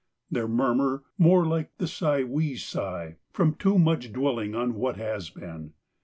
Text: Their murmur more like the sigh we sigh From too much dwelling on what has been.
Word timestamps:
Their 0.31 0.47
murmur 0.47 1.03
more 1.19 1.45
like 1.45 1.77
the 1.77 1.85
sigh 1.85 2.23
we 2.23 2.55
sigh 2.55 3.17
From 3.29 3.53
too 3.53 3.77
much 3.77 4.11
dwelling 4.11 4.55
on 4.55 4.73
what 4.73 4.97
has 4.97 5.29
been. 5.29 5.73